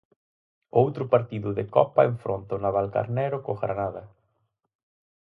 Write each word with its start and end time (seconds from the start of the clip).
O 0.75 0.77
outro 0.85 1.03
partido 1.13 1.49
de 1.57 1.65
Copa 1.75 2.01
enfronta 2.11 2.57
o 2.57 2.61
Navalcarnero 2.65 3.37
co 3.45 3.53
Granada. 3.63 4.03